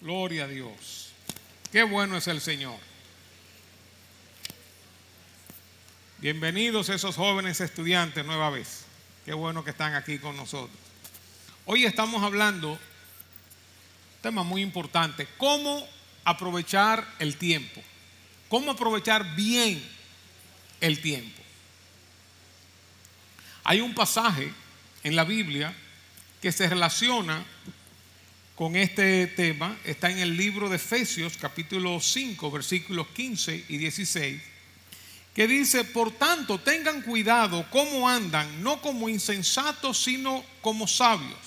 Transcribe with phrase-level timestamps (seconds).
[0.00, 1.12] Gloria a Dios.
[1.70, 2.78] Qué bueno es el Señor.
[6.18, 8.86] Bienvenidos esos jóvenes estudiantes nueva vez.
[9.26, 10.78] Qué bueno que están aquí con nosotros.
[11.66, 12.78] Hoy estamos hablando,
[14.22, 15.86] tema muy importante, cómo
[16.24, 17.82] aprovechar el tiempo.
[18.48, 19.86] Cómo aprovechar bien
[20.80, 21.42] el tiempo.
[23.64, 24.50] Hay un pasaje
[25.04, 25.74] en la Biblia
[26.40, 27.44] que se relaciona
[28.60, 29.74] con este tema.
[29.86, 34.38] Está en el libro de Efesios capítulo 5 versículos 15 y 16
[35.34, 41.38] que dice, por tanto, tengan cuidado cómo andan, no como insensatos, sino como sabios,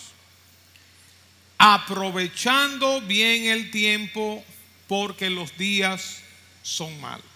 [1.60, 4.44] aprovechando bien el tiempo
[4.88, 6.18] porque los días
[6.64, 7.28] son malos.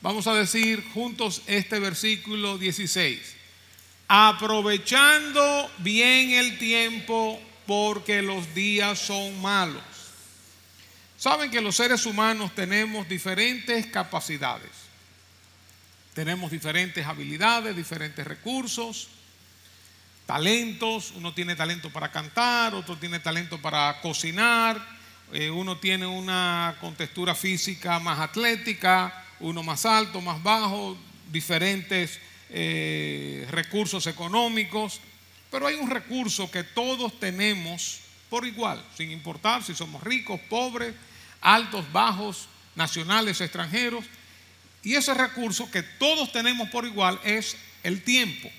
[0.00, 3.20] Vamos a decir juntos este versículo 16.
[4.08, 9.82] Aprovechando bien el tiempo porque los días son malos.
[11.18, 14.70] Saben que los seres humanos tenemos diferentes capacidades.
[16.14, 19.08] Tenemos diferentes habilidades, diferentes recursos,
[20.26, 21.12] talentos.
[21.16, 24.80] Uno tiene talento para cantar, otro tiene talento para cocinar,
[25.32, 30.96] eh, uno tiene una contextura física más atlética, uno más alto, más bajo,
[31.30, 35.00] diferentes eh, recursos económicos,
[35.50, 40.94] pero hay un recurso que todos tenemos por igual, sin importar si somos ricos, pobres,
[41.40, 44.04] altos, bajos, nacionales, extranjeros.
[44.82, 48.50] Y ese recurso que todos tenemos por igual es el tiempo.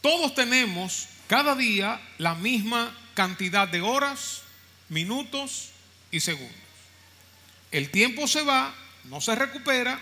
[0.00, 4.42] Todos tenemos cada día la misma cantidad de horas,
[4.88, 5.70] minutos
[6.10, 6.56] y segundos.
[7.70, 10.00] El tiempo se va, no se recupera.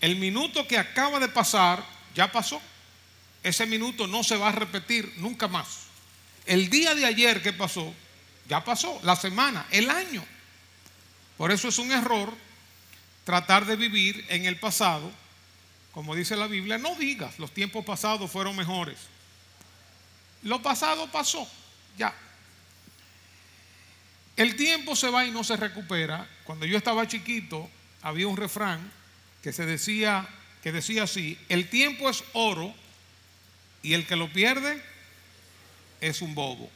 [0.00, 2.60] El minuto que acaba de pasar ya pasó.
[3.48, 5.86] Ese minuto no se va a repetir nunca más.
[6.44, 7.94] El día de ayer que pasó,
[8.46, 9.00] ya pasó.
[9.04, 10.22] La semana, el año.
[11.38, 12.36] Por eso es un error
[13.24, 15.10] tratar de vivir en el pasado.
[15.92, 18.98] Como dice la Biblia, no digas, los tiempos pasados fueron mejores.
[20.42, 21.50] Lo pasado pasó,
[21.96, 22.14] ya.
[24.36, 26.28] El tiempo se va y no se recupera.
[26.44, 27.70] Cuando yo estaba chiquito,
[28.02, 28.92] había un refrán
[29.42, 30.28] que se decía,
[30.62, 32.74] que decía así: el tiempo es oro
[33.88, 34.82] y el que lo pierde
[36.02, 36.70] es un bobo.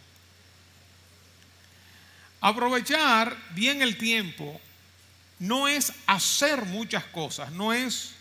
[2.41, 4.59] Aprovechar bien el tiempo
[5.39, 8.13] no es hacer muchas cosas, no es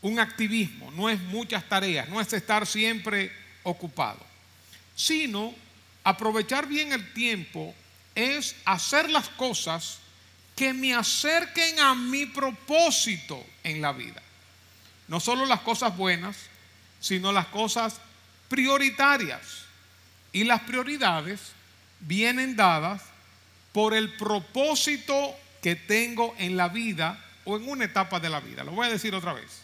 [0.00, 3.30] un activismo, no es muchas tareas, no es estar siempre
[3.62, 4.26] ocupado,
[4.96, 5.54] sino
[6.02, 7.72] aprovechar bien el tiempo
[8.16, 9.98] es hacer las cosas
[10.56, 14.20] que me acerquen a mi propósito en la vida.
[15.06, 16.36] No solo las cosas buenas,
[17.02, 17.96] sino las cosas
[18.48, 19.42] prioritarias.
[20.32, 21.52] Y las prioridades
[22.00, 23.02] vienen dadas
[23.72, 28.64] por el propósito que tengo en la vida o en una etapa de la vida.
[28.64, 29.60] Lo voy a decir otra vez.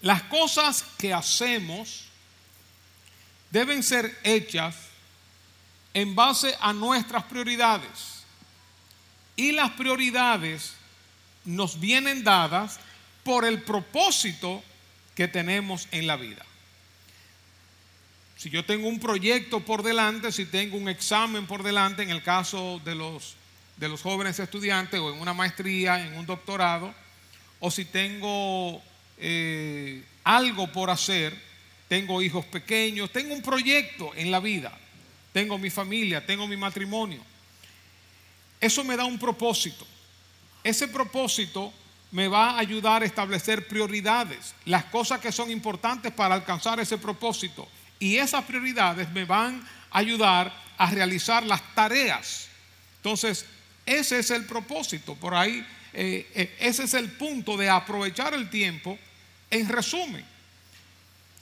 [0.00, 2.04] Las cosas que hacemos
[3.50, 4.76] deben ser hechas
[5.92, 8.24] en base a nuestras prioridades.
[9.36, 10.74] Y las prioridades
[11.44, 12.78] nos vienen dadas
[13.22, 14.62] por el propósito
[15.14, 16.44] que tenemos en la vida.
[18.36, 22.22] Si yo tengo un proyecto por delante, si tengo un examen por delante, en el
[22.22, 23.36] caso de los,
[23.76, 26.94] de los jóvenes estudiantes, o en una maestría, en un doctorado,
[27.60, 28.82] o si tengo
[29.18, 31.34] eh, algo por hacer,
[31.88, 34.78] tengo hijos pequeños, tengo un proyecto en la vida
[35.34, 37.20] tengo mi familia, tengo mi matrimonio.
[38.60, 39.84] Eso me da un propósito.
[40.62, 41.74] Ese propósito
[42.14, 46.96] me va a ayudar a establecer prioridades, las cosas que son importantes para alcanzar ese
[46.96, 47.68] propósito.
[47.98, 49.60] Y esas prioridades me van
[49.90, 52.46] a ayudar a realizar las tareas.
[52.98, 53.44] Entonces,
[53.84, 55.16] ese es el propósito.
[55.16, 58.96] Por ahí, eh, eh, ese es el punto de aprovechar el tiempo.
[59.50, 60.24] En resumen,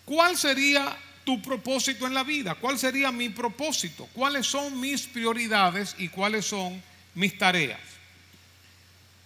[0.06, 2.54] ¿cuál sería tu propósito en la vida?
[2.54, 4.08] ¿Cuál sería mi propósito?
[4.14, 6.82] ¿Cuáles son mis prioridades y cuáles son
[7.14, 7.78] mis tareas?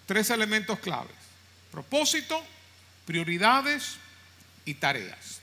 [0.06, 1.25] Tres elementos claves.
[1.76, 2.42] Propósito,
[3.04, 3.96] prioridades
[4.64, 5.42] y tareas.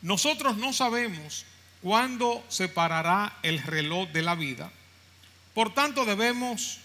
[0.00, 1.44] Nosotros no sabemos
[1.82, 4.72] cuándo se parará el reloj de la vida.
[5.52, 6.78] Por tanto, debemos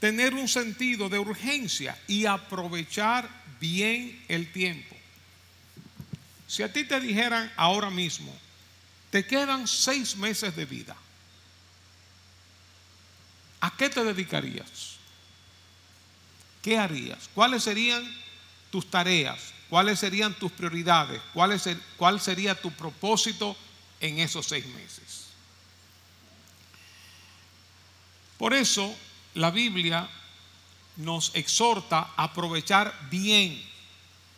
[0.00, 3.26] tener un sentido de urgencia y aprovechar
[3.58, 4.94] bien el tiempo.
[6.46, 8.38] Si a ti te dijeran ahora mismo,
[9.10, 10.94] te quedan seis meses de vida,
[13.62, 14.91] ¿a qué te dedicarías?
[16.62, 17.28] ¿Qué harías?
[17.34, 18.02] ¿Cuáles serían
[18.70, 19.52] tus tareas?
[19.68, 21.20] ¿Cuáles serían tus prioridades?
[21.34, 23.56] ¿Cuál, sería tu propósito
[24.02, 25.28] en esos seis meses.
[28.36, 28.94] Por eso
[29.34, 30.08] la Biblia
[30.96, 33.62] nos exhorta a aprovechar bien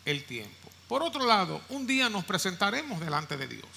[0.05, 0.69] el tiempo.
[0.87, 3.67] Por otro lado, un día nos presentaremos delante de Dios.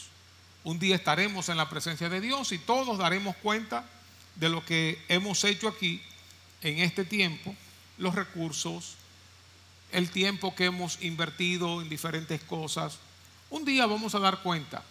[0.63, 3.89] Un día estaremos en la presencia de Dios y todos daremos cuenta
[4.37, 6.03] de lo que hemos hecho aquí
[6.61, 7.57] en este tiempo,
[7.99, 8.95] los recursos,
[9.93, 12.99] el tiempo que hemos invertido en diferentes cosas.
[13.51, 14.83] Un día vamos a dar cuenta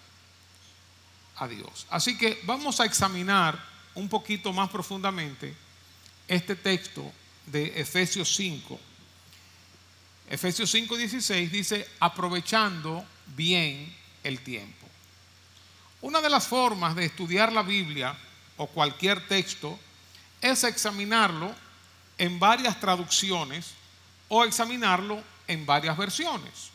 [1.38, 1.86] a Dios.
[1.89, 3.63] Así que vamos a examinar
[3.95, 5.56] un poquito más profundamente
[6.27, 7.12] este texto
[7.45, 8.80] de Efesios 5.
[10.30, 13.06] Efesios 5:16 dice, aprovechando
[13.36, 14.88] bien el tiempo.
[16.01, 18.15] Una de las formas de estudiar la Biblia
[18.57, 19.80] o cualquier texto
[20.42, 21.56] es examinarlo
[22.18, 23.74] en varias traducciones
[24.28, 26.72] o examinarlo en varias versiones.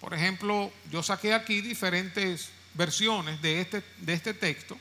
[0.00, 4.78] Por ejemplo, yo saqué aquí diferentes versiones de este, de este texto.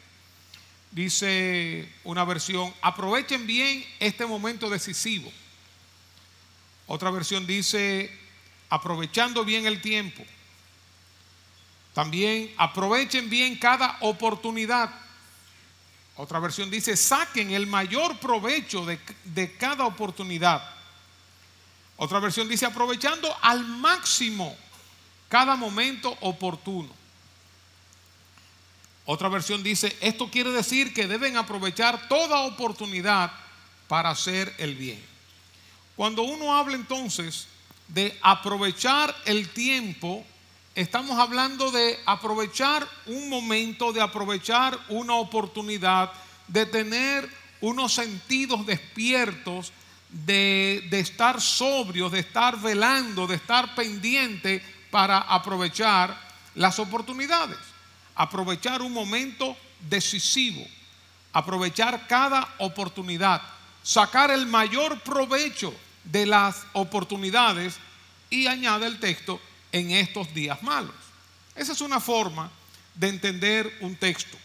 [0.91, 5.31] Dice una versión, aprovechen bien este momento decisivo.
[6.87, 8.11] Otra versión dice,
[8.69, 10.23] aprovechando bien el tiempo.
[11.93, 14.89] También aprovechen bien cada oportunidad.
[16.15, 20.63] Otra versión dice, saquen el mayor provecho de, de, cada oportunidad.
[21.97, 24.55] Otra versión dice, aprovechando al máximo
[25.27, 26.89] cada momento oportuno.
[29.05, 33.31] Otra versión dice, esto quiere decir que deben aprovechar toda oportunidad
[33.87, 35.03] para hacer el bien.
[35.95, 37.47] Cuando uno habla entonces
[37.87, 40.25] de aprovechar el tiempo,
[40.75, 46.11] Estamos hablando de aprovechar un momento, de aprovechar una oportunidad,
[46.47, 47.29] de tener
[47.61, 49.71] unos sentidos despiertos,
[50.09, 56.19] de, de estar sobrios, de estar velando, de estar pendiente para aprovechar
[56.55, 57.59] las oportunidades.
[58.15, 60.65] Aprovechar un momento decisivo,
[61.33, 63.43] aprovechar cada oportunidad,
[63.83, 65.71] sacar el mayor provecho
[66.03, 67.75] de las oportunidades
[68.31, 69.39] y añade el texto
[69.73, 70.95] en estos días malos.
[71.55, 72.49] Esa es una forma
[72.95, 74.37] de entender un texto.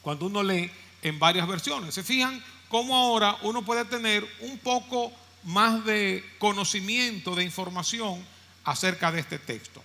[0.00, 0.68] Cuando uno lee
[1.02, 5.12] en varias versiones, se fijan cómo ahora uno puede tener un poco
[5.44, 8.24] más de conocimiento, de información
[8.64, 9.82] acerca de este texto.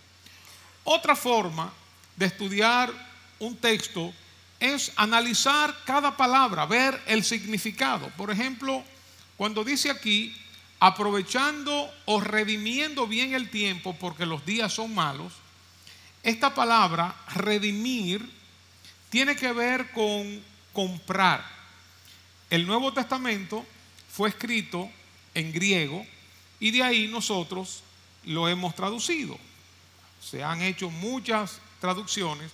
[0.84, 1.72] Otra forma
[2.16, 2.92] de estudiar
[3.40, 4.14] un texto
[4.60, 8.10] es analizar cada palabra, ver el significado.
[8.16, 8.84] Por ejemplo,
[9.36, 10.36] cuando dice aquí,
[10.80, 15.34] aprovechando o redimiendo bien el tiempo porque los días son malos,
[16.24, 18.30] esta palabra redimir
[19.10, 20.44] tiene que ver con
[20.74, 21.44] comprar.
[22.50, 23.66] El Nuevo Testamento
[24.10, 24.90] fue escrito
[25.34, 26.06] en griego
[26.60, 27.84] y de ahí nosotros
[28.26, 29.38] lo hemos traducido.
[30.22, 32.52] Se han hecho muchas traducciones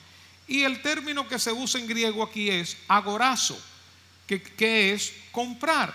[0.48, 3.60] y el término que se usa en griego aquí es agorazo,
[4.28, 5.94] que, que es comprar.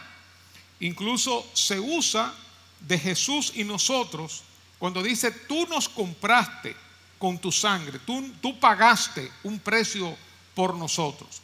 [0.81, 2.33] Incluso se usa
[2.81, 4.45] de Jesús y nosotros
[4.79, 6.77] cuando dice, tú nos compraste
[7.19, 10.17] con tu sangre, tú, tú pagaste un precio
[10.55, 11.43] por nosotros.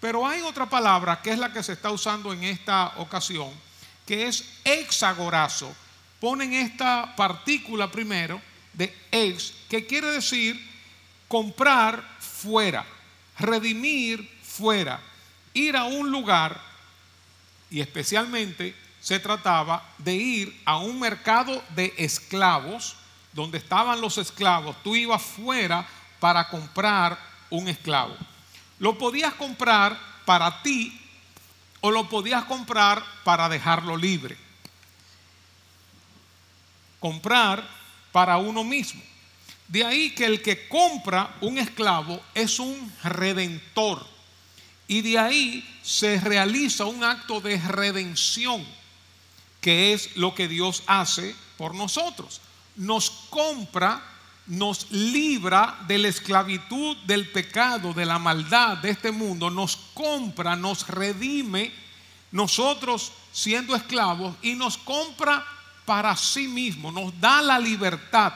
[0.00, 3.50] Pero hay otra palabra que es la que se está usando en esta ocasión,
[4.06, 5.74] que es exagorazo.
[6.20, 8.40] Ponen esta partícula primero
[8.74, 10.60] de ex, que quiere decir
[11.26, 12.84] comprar fuera,
[13.38, 15.00] redimir fuera,
[15.54, 16.60] ir a un lugar
[17.70, 22.96] y especialmente se trataba de ir a un mercado de esclavos,
[23.34, 24.82] donde estaban los esclavos.
[24.82, 25.86] Tú ibas fuera
[26.18, 27.18] para comprar
[27.50, 28.16] un esclavo.
[28.78, 30.98] Lo podías comprar para ti
[31.82, 34.38] o lo podías comprar para dejarlo libre.
[36.98, 37.62] Comprar
[38.10, 39.02] para uno mismo.
[39.68, 44.06] De ahí que el que compra un esclavo es un redentor.
[44.88, 48.66] Y de ahí se realiza un acto de redención,
[49.64, 52.42] que es lo que Dios hace por nosotros.
[52.76, 54.02] Nos compra,
[54.46, 60.54] nos libra de la esclavitud, del pecado, de la maldad de este mundo, nos compra,
[60.54, 61.72] nos redime,
[62.30, 65.42] nosotros siendo esclavos, y nos compra
[65.86, 68.34] para sí mismo, nos da la libertad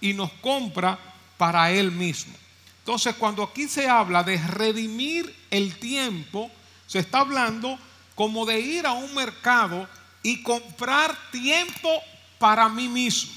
[0.00, 0.96] y nos compra
[1.36, 2.34] para Él mismo.
[2.78, 6.52] Entonces, cuando aquí se habla de redimir el tiempo,
[6.86, 7.76] se está hablando
[8.14, 9.88] como de ir a un mercado
[10.22, 12.02] y comprar tiempo
[12.38, 13.32] para mí mismo.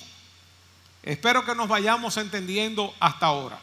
[1.04, 3.60] Espero que nos vayamos entendiendo hasta ahora.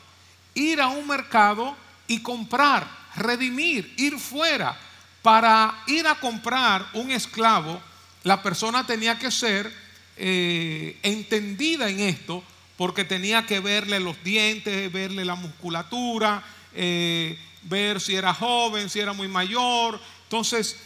[0.54, 4.76] Ir a un mercado y comprar, redimir, ir fuera.
[5.22, 7.80] Para ir a comprar un esclavo,
[8.24, 9.72] la persona tenía que ser
[10.16, 12.42] eh, entendida en esto
[12.76, 16.42] porque tenía que verle los dientes, verle la musculatura,
[16.74, 20.00] eh, ver si era joven, si era muy mayor.
[20.24, 20.76] Entonces,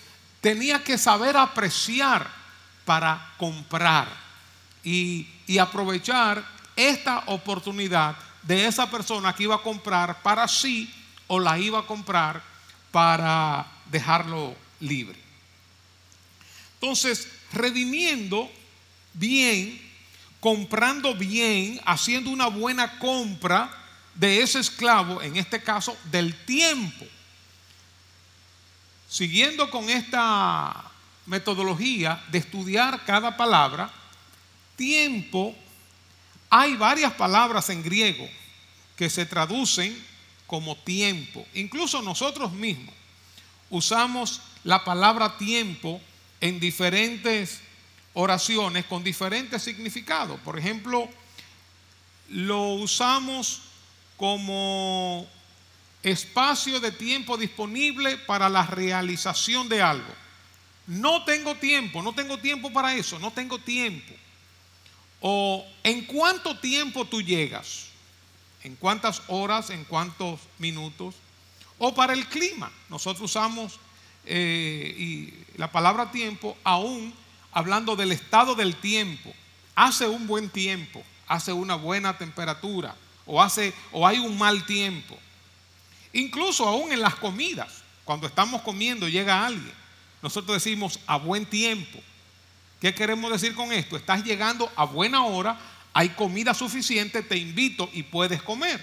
[0.43, 2.29] tenía que saber apreciar
[2.85, 4.09] para comprar
[4.85, 5.29] y,
[5.61, 6.43] aprovechar
[6.75, 10.93] esta oportunidad de esa persona que iba a comprar para sí
[11.27, 12.43] o la iba a comprar
[12.91, 15.19] para dejarlo libre.
[16.75, 18.51] Entonces, redimiendo
[19.13, 19.79] bien,
[20.41, 23.71] comprando bien, haciendo una buena compra
[24.15, 27.05] de ese esclavo, en este caso del tiempo.
[29.13, 30.91] Siguiendo con esta
[31.27, 33.93] metodología de estudiar cada palabra,
[34.75, 35.55] tiempo,
[36.49, 38.27] hay varias palabras en griego
[38.97, 40.03] que se traducen
[40.47, 41.47] como tiempo.
[41.53, 42.95] Incluso nosotros mismos
[43.69, 46.01] usamos la palabra tiempo
[46.41, 47.61] en diferentes
[48.15, 50.41] oraciones con diferentes significados.
[50.41, 51.07] Por ejemplo,
[52.31, 53.61] lo usamos
[54.17, 55.27] como
[56.03, 60.13] espacio de tiempo disponible para la realización de algo.
[60.87, 64.13] No tengo tiempo, no tengo tiempo para eso, no tengo tiempo.
[65.21, 67.87] O en cuánto tiempo tú llegas,
[68.65, 71.15] en cuántas horas, en cuántos minutos.
[71.79, 73.79] O para el clima, nosotros usamos
[74.27, 77.15] eh, y la palabra tiempo aún
[77.53, 79.33] hablando del estado del tiempo.
[79.75, 85.19] Hace un buen tiempo, hace una buena temperatura o, hace, o hay un mal tiempo.
[86.13, 89.73] Incluso aún en las comidas, cuando estamos comiendo llega alguien,
[90.21, 91.99] nosotros decimos a buen tiempo.
[92.81, 93.97] ¿Qué queremos decir con esto?
[93.97, 95.59] Estás llegando a buena hora,
[95.93, 98.83] hay comida suficiente, te invito y puedes comer.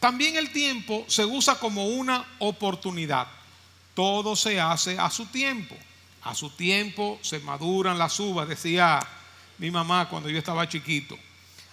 [0.00, 3.26] También el tiempo se usa como una oportunidad.
[3.94, 5.76] Todo se hace a su tiempo.
[6.22, 9.00] A su tiempo se maduran las uvas, decía
[9.58, 11.18] mi mamá cuando yo estaba chiquito.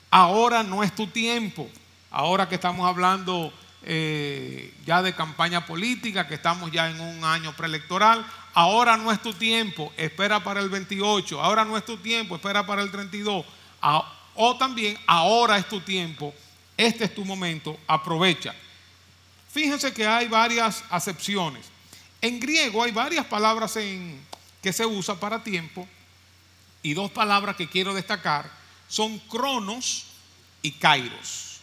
[0.10, 1.69] Ahora no es tu tiempo.
[2.10, 3.53] Ahora que estamos hablando
[3.88, 9.22] eh, ya de campaña política, que estamos ya en un año preelectoral, ahora no es
[9.22, 11.42] tu tiempo, espera para el 28.
[11.42, 13.46] Ahora no es tu tiempo, espera para el 32.
[14.36, 16.34] o también, ahora es tu tiempo,
[16.75, 18.56] este es tu momento, aprovecha.
[19.51, 21.65] Fíjense que hay varias acepciones.
[22.22, 24.20] En griego hay varias palabras en,
[24.62, 25.88] que se usa para tiempo.
[26.82, 28.51] Y dos palabras que quiero destacar
[28.88, 30.06] son cronos
[30.62, 31.60] y kairos.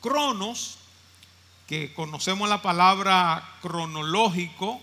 [0.00, 0.78] Cronos,
[1.66, 4.80] que conocemos la palabra cronológico,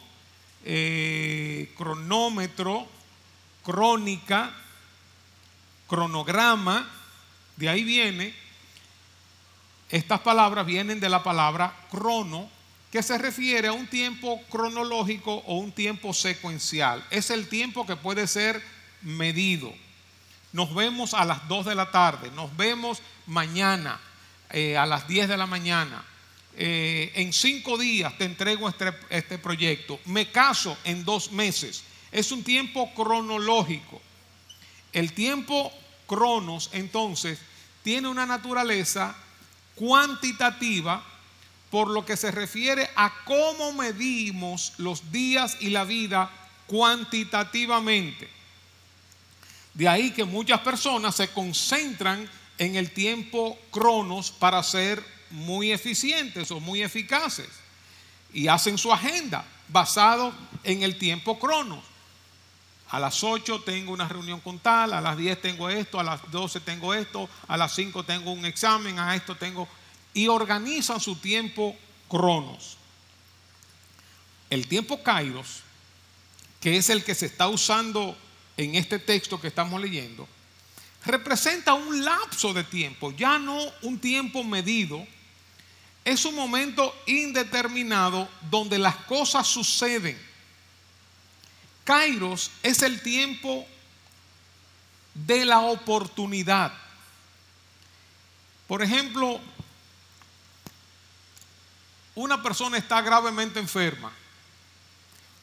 [0.65, 2.87] eh, cronómetro,
[3.63, 4.53] crónica,
[5.87, 6.89] cronograma,
[7.55, 8.33] de ahí viene,
[9.89, 12.49] estas palabras vienen de la palabra crono,
[12.91, 17.03] que se refiere a un tiempo cronológico o un tiempo secuencial.
[17.09, 18.61] Es el tiempo que puede ser
[19.01, 19.73] medido.
[20.51, 23.99] Nos vemos a las 2 de la tarde, nos vemos mañana
[24.51, 26.03] eh, a las 10 de la mañana.
[26.55, 29.99] Eh, en cinco días te entrego este, este proyecto.
[30.05, 31.83] Me caso en dos meses.
[32.11, 34.01] Es un tiempo cronológico.
[34.91, 35.71] El tiempo
[36.05, 37.39] cronos, entonces,
[37.81, 39.15] tiene una naturaleza
[39.75, 41.03] cuantitativa
[41.71, 46.29] por lo que se refiere a cómo medimos los días y la vida
[46.67, 48.29] cuantitativamente.
[49.73, 52.29] De ahí que muchas personas se concentran
[52.59, 55.03] en el tiempo cronos para ser
[55.33, 57.49] muy eficientes o muy eficaces
[58.31, 61.83] y hacen su agenda basado en el tiempo cronos.
[62.89, 66.29] A las 8 tengo una reunión con tal, a las 10 tengo esto, a las
[66.29, 69.67] 12 tengo esto, a las 5 tengo un examen, a esto tengo
[70.13, 71.75] y organizan su tiempo
[72.07, 72.77] cronos.
[74.51, 75.61] El tiempo kairos,
[76.61, 78.15] que es el que se está usando
[78.55, 80.27] en este texto que estamos leyendo,
[81.05, 85.05] representa un lapso de tiempo, ya no un tiempo medido,
[86.05, 90.19] es un momento indeterminado donde las cosas suceden.
[91.83, 93.65] Kairos es el tiempo
[95.13, 96.73] de la oportunidad.
[98.67, 99.39] Por ejemplo,
[102.15, 104.11] una persona está gravemente enferma,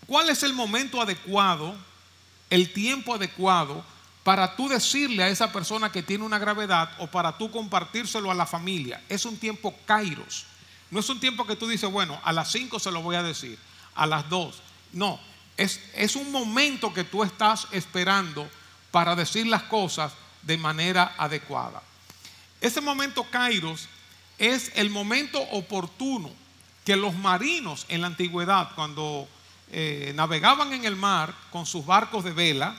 [0.07, 1.75] ¿cuál es el momento adecuado,
[2.49, 3.85] el tiempo adecuado
[4.23, 8.35] para tú decirle a esa persona que tiene una gravedad o para tú compartírselo a
[8.35, 9.03] la familia?
[9.09, 10.47] Es un tiempo kairos.
[10.91, 13.23] No es un tiempo que tú dices, bueno, a las 5 se lo voy a
[13.23, 13.59] decir,
[13.95, 14.63] a las 2.
[14.93, 15.21] No,
[15.57, 18.49] es, es un momento que tú estás esperando
[18.91, 21.83] para decir las cosas de manera adecuada.
[22.61, 23.89] Ese momento kairos
[24.39, 26.31] es el momento oportuno
[26.85, 29.29] que los marinos en la antigüedad, cuando
[29.71, 32.75] eh, navegaban en el mar con sus barcos de vela,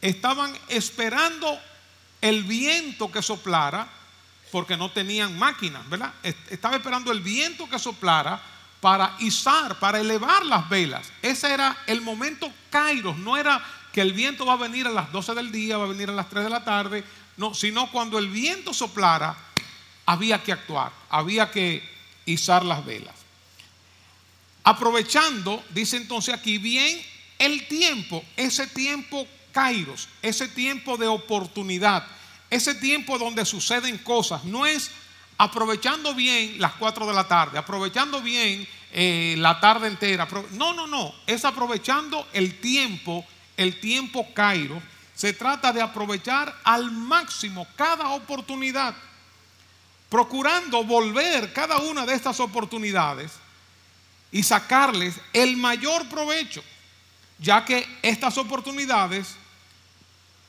[0.00, 1.58] estaban esperando
[2.20, 3.88] el viento que soplara
[4.54, 6.14] porque no tenían máquinas, ¿verdad?
[6.22, 8.40] Estaba esperando el viento que soplara
[8.80, 11.12] para izar, para elevar las velas.
[11.22, 13.60] Ese era el momento kairos, no era
[13.92, 16.12] que el viento va a venir a las 12 del día, va a venir a
[16.12, 17.02] las 3 de la tarde,
[17.36, 19.36] no, sino cuando el viento soplara,
[20.06, 21.82] había que actuar, había que
[22.24, 23.16] izar las velas.
[24.62, 27.02] Aprovechando, dice entonces aquí, bien
[27.40, 32.06] el tiempo, ese tiempo kairos, ese tiempo de oportunidad,
[32.54, 34.90] ese tiempo donde suceden cosas, no es
[35.36, 40.28] aprovechando bien las 4 de la tarde, aprovechando bien eh, la tarde entera.
[40.52, 43.24] No, no, no, es aprovechando el tiempo,
[43.56, 44.82] el tiempo kairos.
[45.14, 48.94] Se trata de aprovechar al máximo cada oportunidad,
[50.08, 53.32] procurando volver cada una de estas oportunidades
[54.30, 56.62] y sacarles el mayor provecho,
[57.38, 59.36] ya que estas oportunidades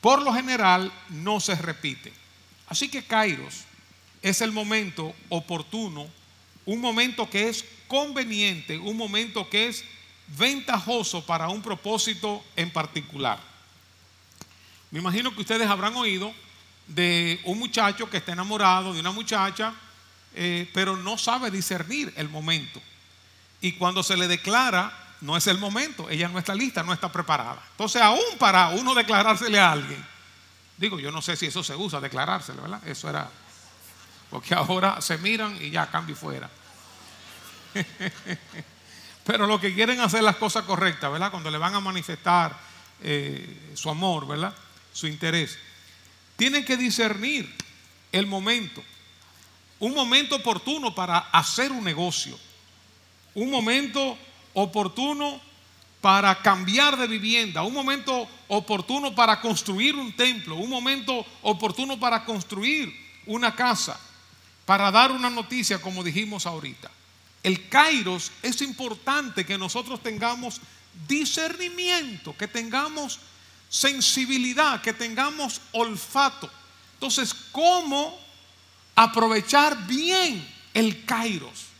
[0.06, 2.12] por lo general no se repiten.
[2.68, 3.64] Así que Kairos
[4.22, 6.06] es el momento oportuno,
[6.64, 9.84] un momento que es conveniente, un momento que es
[10.28, 13.40] ventajoso para un propósito en particular.
[14.92, 16.32] Me imagino que ustedes habrán oído
[16.86, 19.74] de un muchacho que está enamorado de una muchacha,
[20.36, 22.80] eh, pero no sabe discernir el momento.
[23.60, 27.10] Y cuando se le declara, no es el momento, ella no está lista, no está
[27.10, 27.62] preparada.
[27.72, 30.04] Entonces, aún para uno declarársele a alguien,
[30.76, 32.86] digo, yo no sé si eso se usa, declarársele, ¿verdad?
[32.86, 33.30] Eso era,
[34.30, 36.50] porque ahora se miran y ya cambio fuera.
[39.24, 41.30] Pero lo que quieren hacer las cosas correctas, ¿verdad?
[41.30, 42.56] Cuando le van a manifestar
[43.02, 44.54] eh, su amor, ¿verdad?
[44.92, 45.58] Su interés.
[46.36, 47.52] Tienen que discernir
[48.12, 48.82] el momento.
[49.80, 52.38] Un momento oportuno para hacer un negocio.
[53.34, 54.16] Un momento
[54.56, 55.38] oportuno
[56.00, 62.24] para cambiar de vivienda, un momento oportuno para construir un templo, un momento oportuno para
[62.24, 62.94] construir
[63.26, 64.00] una casa,
[64.64, 66.90] para dar una noticia como dijimos ahorita.
[67.42, 70.60] El kairos es importante que nosotros tengamos
[71.06, 73.20] discernimiento, que tengamos
[73.68, 76.50] sensibilidad, que tengamos olfato.
[76.94, 78.18] Entonces, ¿cómo
[78.94, 81.75] aprovechar bien el kairos?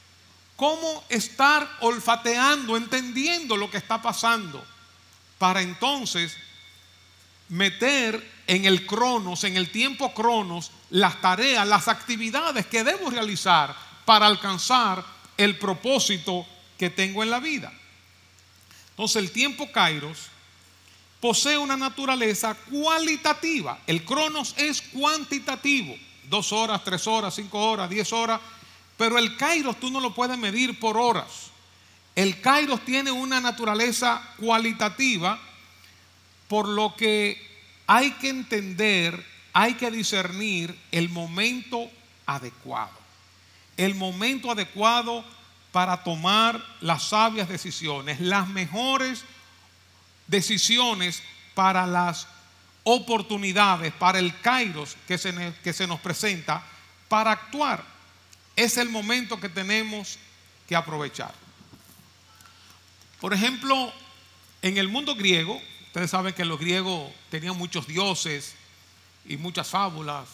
[0.56, 4.64] Cómo estar olfateando, entendiendo lo que está pasando,
[5.38, 6.36] para entonces
[7.48, 13.76] meter en el cronos, en el tiempo cronos, las tareas, las actividades que debo realizar
[14.04, 15.04] para alcanzar
[15.36, 16.46] el propósito
[16.78, 17.72] que tengo en la vida.
[18.90, 20.28] Entonces el tiempo kairos
[21.20, 23.78] posee una naturaleza cualitativa.
[23.86, 25.94] El cronos es cuantitativo.
[26.24, 28.40] Dos horas, tres horas, cinco horas, diez horas
[28.96, 31.50] pero el kairos tú no lo puedes medir por horas.
[32.14, 35.38] El kairos tiene una naturaleza cualitativa,
[36.48, 37.44] por lo que
[37.86, 41.90] hay que entender, hay que discernir el momento
[42.24, 42.96] adecuado.
[43.76, 45.24] El momento adecuado
[45.72, 49.24] para tomar las sabias decisiones, las mejores
[50.26, 51.22] decisiones
[51.54, 52.26] para las
[52.82, 56.62] oportunidades, para el kairos que se, que se nos presenta,
[57.08, 57.95] para actuar
[58.56, 60.18] es el momento que tenemos
[60.66, 61.34] que aprovechar.
[63.20, 63.92] Por ejemplo,
[64.62, 68.54] en el mundo griego, ustedes saben que los griegos tenían muchos dioses
[69.26, 70.28] y muchas fábulas.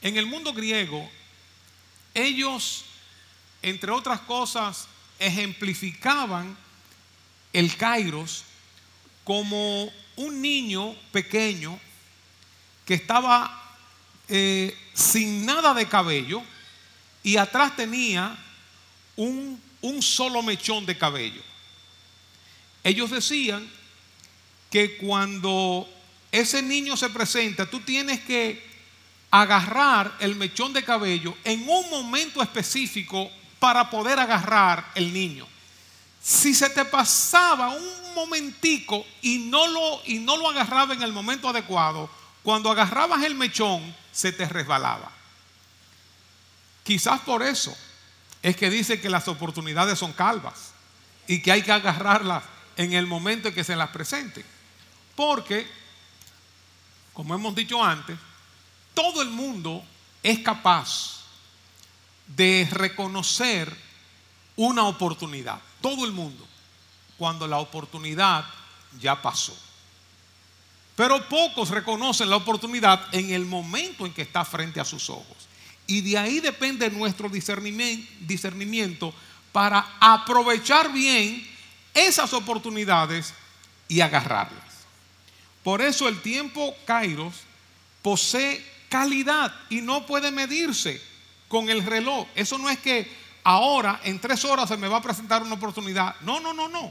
[0.00, 1.08] En el mundo griego,
[2.14, 2.84] ellos,
[3.62, 4.88] entre otras cosas,
[5.18, 6.56] ejemplificaban
[7.52, 8.44] el Kairos
[9.24, 11.78] como un niño pequeño
[12.84, 13.76] que estaba
[14.28, 16.42] eh, sin nada de cabello,
[17.28, 18.34] y atrás tenía
[19.14, 19.60] un,
[20.00, 21.42] solo mechón de cabello.
[22.82, 23.68] Ellos decían
[24.70, 25.86] que cuando
[26.32, 28.66] ese niño se presenta, tú tienes que
[29.30, 35.46] agarrar el mechón de cabello en un momento específico para poder agarrar el niño.
[36.22, 41.12] Si se te pasaba un momentico y no lo, y no lo agarraba en el
[41.12, 42.08] momento adecuado,
[42.42, 45.17] cuando agarrabas el mechón se te resbalaba.
[46.88, 47.76] Quizás por eso
[48.42, 50.72] es que dice que las oportunidades son calvas
[51.26, 52.42] y que hay que agarrarlas
[52.78, 54.42] en el momento en que se las presenten.
[55.14, 55.70] Porque,
[57.12, 58.16] como hemos dicho antes,
[58.94, 59.84] todo el mundo
[60.22, 61.24] es capaz
[62.26, 63.70] de reconocer
[64.56, 65.60] una oportunidad.
[65.82, 66.48] Todo el mundo.
[67.18, 68.46] Cuando la oportunidad
[68.98, 69.54] ya pasó.
[70.96, 75.47] Pero pocos reconocen la oportunidad en el momento en que está frente a sus ojos.
[75.88, 79.14] Y de ahí depende nuestro discernimiento
[79.50, 81.44] para aprovechar bien
[81.94, 83.32] esas oportunidades
[83.88, 84.62] y agarrarlas.
[85.64, 87.34] Por eso el tiempo Kairos
[88.02, 91.02] posee calidad y no puede medirse
[91.48, 92.28] con el reloj.
[92.34, 93.10] Eso no es que
[93.42, 96.16] ahora en tres horas se me va a presentar una oportunidad.
[96.20, 96.90] No, no, no, no.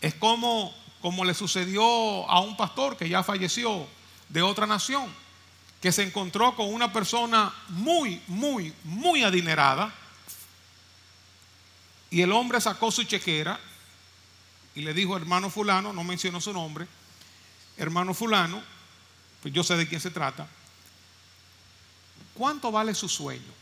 [0.00, 1.84] Es como, como le sucedió
[2.30, 3.86] a un pastor que ya falleció
[4.28, 5.12] de otra nación,
[5.84, 9.92] que se encontró con una persona muy, muy, muy adinerada.
[12.08, 13.60] Y el hombre sacó su chequera
[14.74, 16.86] y le dijo, hermano fulano, no mencionó su nombre,
[17.76, 18.62] hermano fulano,
[19.42, 20.46] pues yo sé de quién se trata,
[22.32, 23.52] ¿cuánto vale su sueño?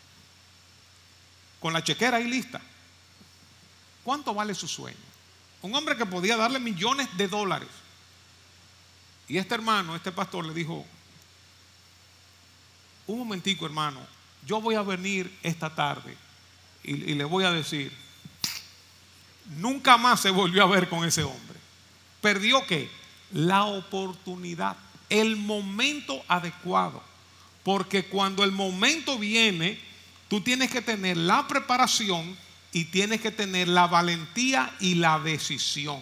[1.59, 2.61] Con la chequera ahí lista.
[4.05, 4.97] ¿Cuánto vale su sueño?
[5.61, 7.69] Un hombre que podía darle millones de dólares.
[9.27, 10.87] Y este hermano, este pastor le dijo,
[13.07, 14.01] un momentico hermano,
[14.47, 16.17] yo voy a venir esta tarde
[16.83, 17.93] y, y le voy a decir,
[19.57, 21.59] nunca más se volvió a ver con ese hombre.
[22.21, 22.91] ¿Perdió qué?
[23.33, 24.77] La oportunidad,
[25.09, 27.03] el momento adecuado.
[27.63, 29.79] Porque cuando el momento viene,
[30.29, 32.37] tú tienes que tener la preparación
[32.73, 36.01] y tienes que tener la valentía y la decisión.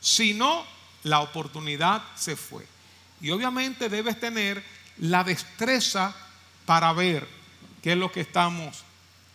[0.00, 0.64] Si no,
[1.02, 2.66] la oportunidad se fue.
[3.20, 4.62] Y obviamente debes tener
[4.98, 6.14] la destreza
[6.66, 7.28] para ver
[7.82, 8.84] qué es lo que estamos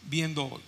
[0.03, 0.61] viendo hoy.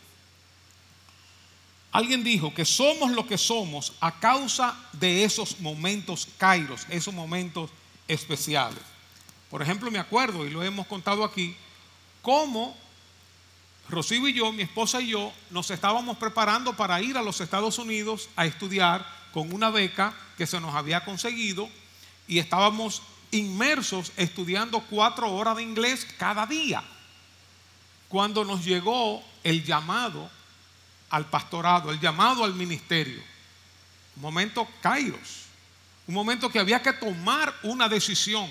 [1.92, 7.72] Alguien dijo que somos lo que somos a causa de esos momentos kairos, esos momentos
[8.08, 8.84] especiales.
[9.50, 11.56] Por ejemplo, me acuerdo, y lo hemos contado aquí,
[12.22, 12.78] cómo
[13.90, 17.80] Rocío y yo, mi esposa y yo, nos estábamos preparando para ir a los Estados
[17.80, 21.68] Unidos a estudiar con una beca que se nos había conseguido
[22.28, 26.84] y estábamos inmersos estudiando cuatro horas de inglés cada día.
[28.08, 30.30] Cuando nos llegó el llamado
[31.10, 33.22] al pastorado, el llamado al ministerio.
[34.16, 35.46] Un momento kairos,
[36.08, 38.50] un momento que había que tomar una decisión.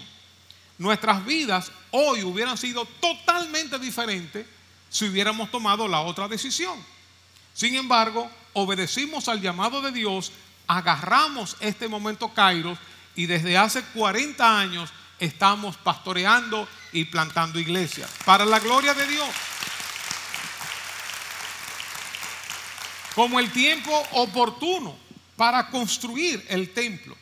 [0.78, 4.46] Nuestras vidas hoy hubieran sido totalmente diferentes
[4.88, 6.82] si hubiéramos tomado la otra decisión.
[7.52, 10.30] Sin embargo, obedecimos al llamado de Dios,
[10.68, 12.78] agarramos este momento kairos
[13.18, 19.28] y desde hace 40 años estamos pastoreando y plantando iglesias para la gloria de Dios.
[23.18, 24.94] como el tiempo oportuno
[25.36, 27.16] para construir el templo.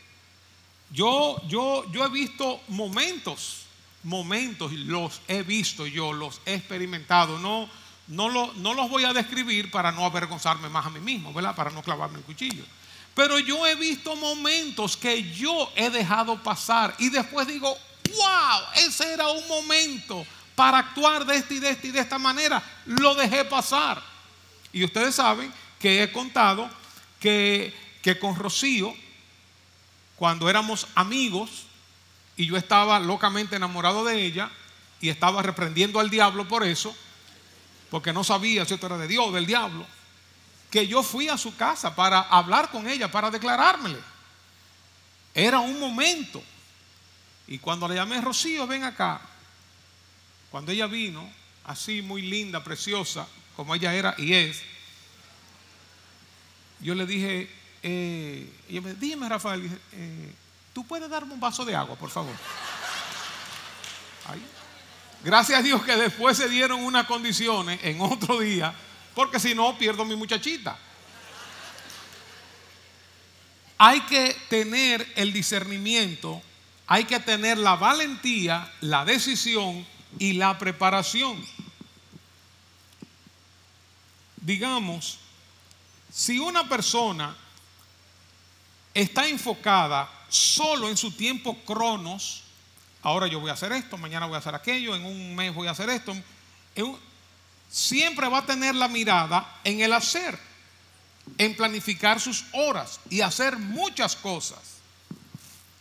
[0.90, 3.62] Yo, yo, yo he visto momentos,
[4.02, 7.38] momentos, los he visto yo, los he experimentado.
[7.38, 7.66] No,
[8.08, 11.56] no, lo, no los voy a describir para no avergonzarme más a mí mismo, ¿verdad?
[11.56, 12.64] Para no clavarme el cuchillo.
[13.16, 17.74] Pero yo he visto momentos que yo he dejado pasar y después digo,
[18.10, 22.18] wow, ese era un momento para actuar de esta y de esta y de esta
[22.18, 22.62] manera.
[22.84, 24.02] Lo dejé pasar.
[24.70, 25.50] Y ustedes saben
[25.80, 26.68] que he contado
[27.18, 28.94] que, que con Rocío,
[30.16, 31.64] cuando éramos amigos
[32.36, 34.50] y yo estaba locamente enamorado de ella
[35.00, 36.94] y estaba reprendiendo al diablo por eso,
[37.90, 39.86] porque no sabía si esto era de Dios o del diablo,
[40.76, 43.98] que yo fui a su casa para hablar con ella, para declarármele.
[45.32, 46.42] Era un momento.
[47.46, 49.22] Y cuando le llamé Rocío, ven acá.
[50.50, 51.32] Cuando ella vino,
[51.64, 54.60] así muy linda, preciosa, como ella era y es,
[56.80, 57.50] yo le dije,
[57.82, 60.34] eh, ella me dime Rafael, eh,
[60.74, 62.34] ¿tú puedes darme un vaso de agua, por favor?
[65.24, 68.74] Gracias a Dios que después se dieron unas condiciones en otro día,
[69.16, 70.76] porque si no pierdo mi muchachita.
[73.78, 76.42] Hay que tener el discernimiento,
[76.86, 79.86] hay que tener la valentía, la decisión
[80.18, 81.42] y la preparación.
[84.36, 85.18] Digamos,
[86.12, 87.34] si una persona
[88.92, 92.42] está enfocada solo en su tiempo cronos,
[93.00, 95.68] ahora yo voy a hacer esto, mañana voy a hacer aquello, en un mes voy
[95.68, 96.14] a hacer esto,
[97.70, 100.38] siempre va a tener la mirada en el hacer,
[101.38, 104.58] en planificar sus horas y hacer muchas cosas.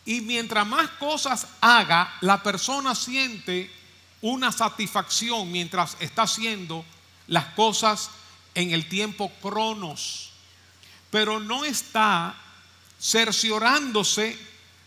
[0.05, 3.71] Y mientras más cosas haga, la persona siente
[4.21, 6.85] una satisfacción mientras está haciendo
[7.27, 8.09] las cosas
[8.53, 10.31] en el tiempo cronos,
[11.11, 12.35] pero no está
[12.99, 14.37] cerciorándose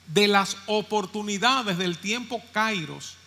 [0.09, 3.18] de las oportunidades del tiempo kairos,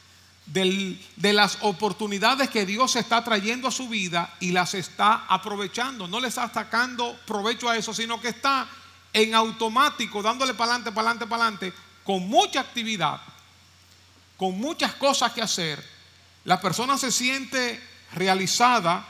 [0.53, 6.07] de las oportunidades que Dios está trayendo a su vida y las está aprovechando.
[6.07, 8.67] No le está sacando provecho a eso, sino que está
[9.13, 13.21] en automático, dándole para adelante, para adelante, para adelante, con mucha actividad,
[14.35, 15.83] con muchas cosas que hacer.
[16.43, 17.81] La persona se siente
[18.13, 19.05] realizada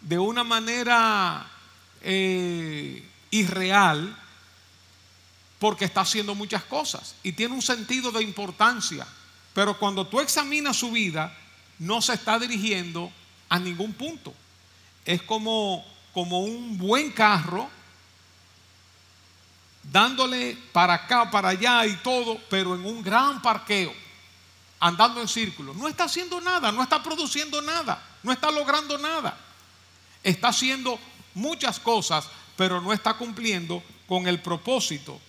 [0.00, 1.46] de una manera
[2.02, 4.16] eh, irreal
[5.58, 9.06] porque está haciendo muchas cosas y tiene un sentido de importancia.
[9.54, 11.34] Pero cuando tú examinas su vida,
[11.78, 13.10] no se está dirigiendo
[13.48, 14.34] a ningún punto.
[15.04, 17.70] Es como, como un buen carro
[19.84, 23.92] dándole para acá, para allá y todo, pero en un gran parqueo,
[24.80, 25.72] andando en círculo.
[25.74, 29.38] No está haciendo nada, no está produciendo nada, no está logrando nada.
[30.22, 30.98] Está haciendo
[31.34, 35.20] muchas cosas, pero no está cumpliendo con el propósito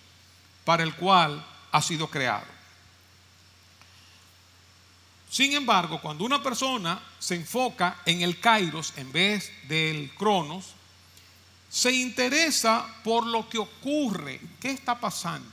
[0.64, 2.55] para el cual ha sido creado.
[5.30, 10.66] Sin embargo, cuando una persona se enfoca en el kairos en vez del cronos,
[11.68, 15.50] se interesa por lo que ocurre, qué está pasando.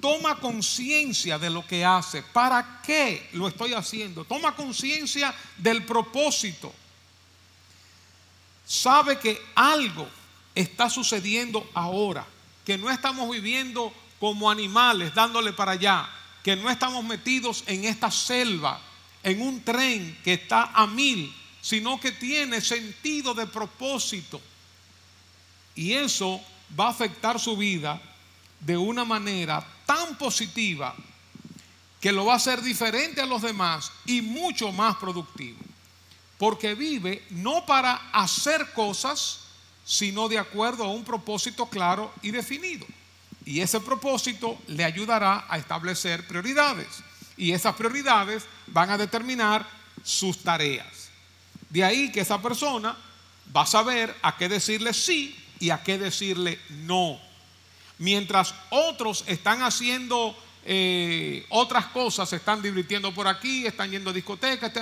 [0.00, 4.24] Toma conciencia de lo que hace, para qué lo estoy haciendo.
[4.24, 6.72] Toma conciencia del propósito.
[8.66, 10.08] Sabe que algo
[10.54, 12.26] está sucediendo ahora,
[12.64, 16.08] que no estamos viviendo como animales dándole para allá,
[16.42, 18.80] que no estamos metidos en esta selva
[19.22, 24.40] en un tren que está a mil, sino que tiene sentido de propósito.
[25.74, 26.40] Y eso
[26.78, 28.00] va a afectar su vida
[28.60, 30.94] de una manera tan positiva
[32.00, 35.58] que lo va a hacer diferente a los demás y mucho más productivo.
[36.38, 39.40] Porque vive no para hacer cosas,
[39.84, 42.86] sino de acuerdo a un propósito claro y definido.
[43.44, 46.86] Y ese propósito le ayudará a establecer prioridades
[47.38, 49.66] y esas prioridades van a determinar
[50.02, 51.08] sus tareas.
[51.70, 52.96] De ahí que esa persona
[53.56, 57.18] va a saber a qué decirle sí y a qué decirle no.
[57.98, 64.12] Mientras otros están haciendo eh, otras cosas, se están divirtiendo por aquí, están yendo a
[64.12, 64.72] discotecas,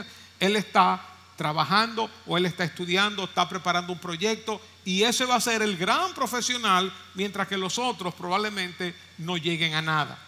[0.40, 1.00] él está
[1.36, 5.76] trabajando o él está estudiando, está preparando un proyecto y ese va a ser el
[5.76, 10.18] gran profesional, mientras que los otros probablemente no lleguen a nada.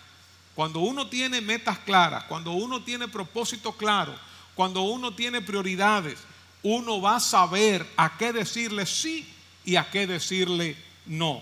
[0.58, 4.12] Cuando uno tiene metas claras, cuando uno tiene propósito claro,
[4.56, 6.18] cuando uno tiene prioridades,
[6.64, 9.24] uno va a saber a qué decirle sí
[9.64, 11.40] y a qué decirle no.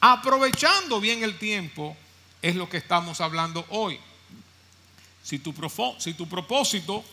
[0.00, 1.96] Aprovechando bien el tiempo
[2.42, 4.00] es lo que estamos hablando hoy.
[5.22, 5.54] Si tu,
[5.98, 7.04] si tu propósito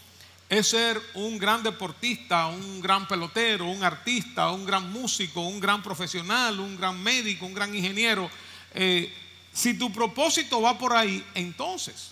[0.50, 5.84] es ser un gran deportista, un gran pelotero, un artista, un gran músico, un gran
[5.84, 8.28] profesional, un gran médico, un gran ingeniero,
[8.74, 9.14] eh,
[9.54, 12.10] si tu propósito va por ahí, entonces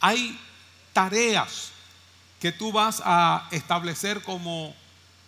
[0.00, 0.38] hay
[0.92, 1.70] tareas
[2.40, 4.74] que tú vas a establecer como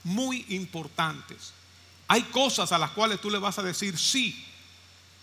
[0.05, 1.53] muy importantes.
[2.09, 4.45] Hay cosas a las cuales tú le vas a decir sí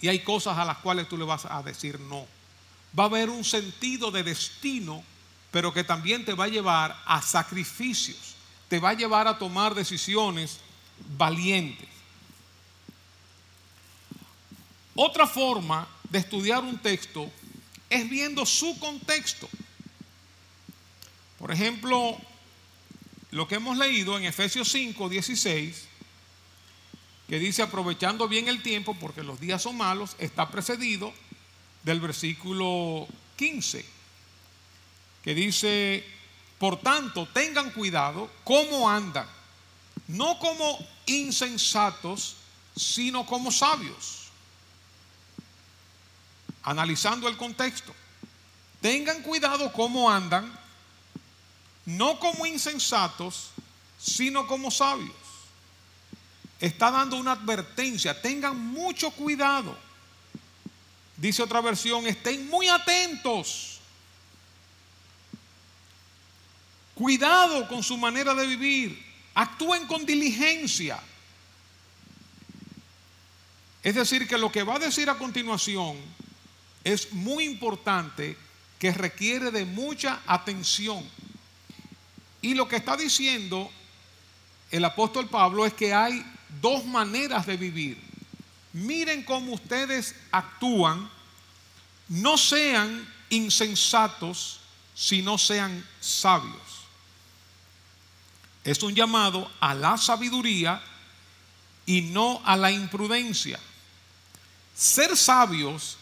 [0.01, 2.27] y hay cosas a las cuales tú le vas a decir no.
[2.97, 5.03] Va a haber un sentido de destino,
[5.49, 8.35] pero que también te va a llevar a sacrificios,
[8.67, 10.59] te va a llevar a tomar decisiones
[11.17, 11.87] valientes.
[14.95, 17.29] Otra forma de estudiar un texto
[17.89, 19.49] es viendo su contexto.
[21.39, 22.15] Por ejemplo,
[23.31, 25.85] lo que hemos leído en Efesios 5, 16,
[27.27, 31.11] que dice aprovechando bien el tiempo porque los días son malos, está precedido
[31.81, 33.83] del versículo 15,
[35.23, 36.05] que dice,
[36.59, 39.27] por tanto, tengan cuidado cómo andan,
[40.09, 42.35] no como insensatos,
[42.75, 44.22] sino como sabios
[46.63, 47.93] analizando el contexto.
[48.81, 50.51] Tengan cuidado cómo andan,
[51.85, 53.51] no como insensatos,
[53.99, 55.15] sino como sabios.
[56.59, 59.77] Está dando una advertencia, tengan mucho cuidado.
[61.17, 63.79] Dice otra versión, estén muy atentos.
[66.95, 69.13] Cuidado con su manera de vivir.
[69.33, 70.99] Actúen con diligencia.
[73.81, 75.97] Es decir, que lo que va a decir a continuación
[76.83, 78.37] es muy importante
[78.79, 81.03] que requiere de mucha atención.
[82.41, 83.71] Y lo que está diciendo
[84.71, 86.25] el apóstol Pablo es que hay
[86.59, 87.97] dos maneras de vivir.
[88.73, 91.09] Miren cómo ustedes actúan,
[92.09, 94.61] no sean insensatos,
[94.95, 96.87] sino sean sabios.
[98.63, 100.81] Es un llamado a la sabiduría
[101.85, 103.59] y no a la imprudencia.
[104.75, 105.97] Ser sabios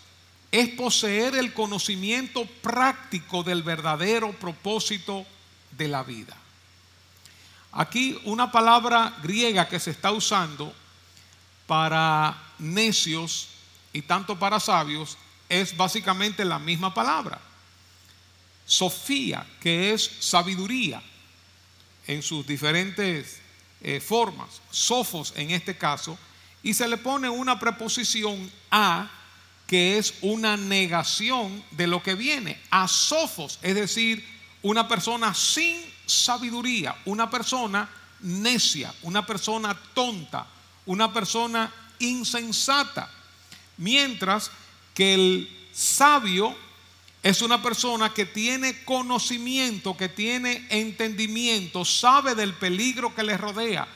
[0.52, 5.26] es poseer el conocimiento práctico del verdadero propósito
[5.72, 6.36] de la vida.
[7.72, 10.74] Aquí una palabra griega que se está usando
[11.68, 13.48] para necios
[13.94, 17.40] y tanto para sabios es básicamente la misma palabra.
[18.66, 21.02] Sofía, que es sabiduría
[22.08, 23.40] en sus diferentes
[23.82, 24.62] eh, formas.
[24.70, 26.18] Sofos en este caso.
[26.64, 29.10] Y se le pone una preposición a
[29.72, 32.60] que es una negación de lo que viene.
[32.72, 34.22] A sofos, es decir,
[34.64, 36.94] una persona sin sabiduría.
[37.06, 40.46] Una persona necia, una persona tonta,
[40.88, 43.10] una persona insensata.
[43.78, 44.52] Mientras
[44.94, 46.54] que el sabio
[47.24, 53.88] es una persona que tiene conocimiento, que tiene entendimiento, sabe del peligro que le rodea.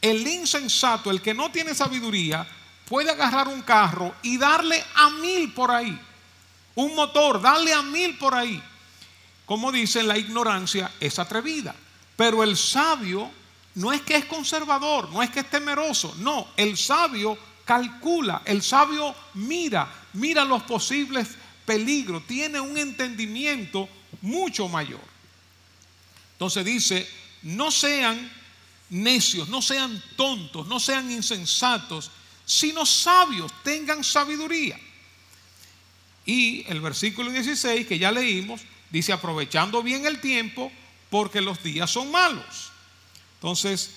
[0.00, 2.46] El insensato, el que no tiene sabiduría,
[2.88, 5.98] puede agarrar un carro y darle a mil por ahí.
[6.74, 8.62] Un motor, darle a mil por ahí.
[9.44, 11.74] Como dicen, la ignorancia es atrevida.
[12.16, 13.30] Pero el sabio
[13.74, 16.14] no es que es conservador, no es que es temeroso.
[16.18, 21.28] No, el sabio calcula, el sabio mira, mira los posibles
[21.64, 23.88] peligro, tiene un entendimiento
[24.22, 25.00] mucho mayor.
[26.32, 27.10] Entonces dice,
[27.42, 28.30] no sean
[28.90, 32.10] necios, no sean tontos, no sean insensatos,
[32.46, 34.80] sino sabios, tengan sabiduría.
[36.24, 40.72] Y el versículo 16 que ya leímos, dice, aprovechando bien el tiempo,
[41.10, 42.70] porque los días son malos.
[43.34, 43.90] Entonces,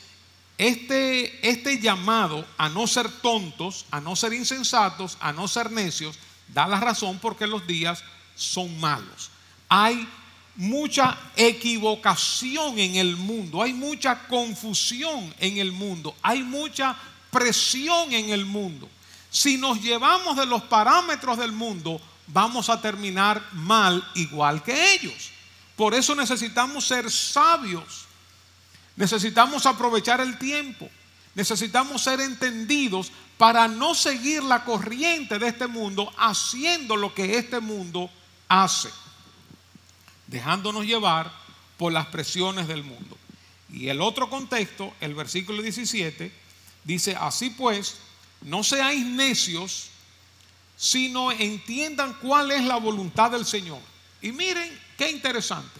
[0.57, 6.17] este, este llamado a no ser tontos, a no ser insensatos, a no ser necios,
[6.49, 8.03] da la razón porque los días
[8.35, 9.29] son malos.
[9.69, 10.07] Hay
[10.55, 16.97] mucha equivocación en el mundo, hay mucha confusión en el mundo, hay mucha
[17.31, 18.89] presión en el mundo.
[19.29, 25.31] Si nos llevamos de los parámetros del mundo, vamos a terminar mal igual que ellos.
[25.75, 28.05] Por eso necesitamos ser sabios,
[28.95, 30.89] necesitamos aprovechar el tiempo,
[31.35, 37.61] necesitamos ser entendidos para no seguir la corriente de este mundo haciendo lo que este
[37.61, 38.09] mundo
[38.49, 38.89] hace,
[40.27, 41.31] dejándonos llevar
[41.77, 43.17] por las presiones del mundo.
[43.71, 46.33] Y el otro contexto, el versículo 17,
[46.93, 47.97] dice, así pues,
[48.41, 49.89] no seáis necios,
[50.75, 53.79] sino entiendan cuál es la voluntad del Señor.
[54.21, 55.79] Y miren qué interesante.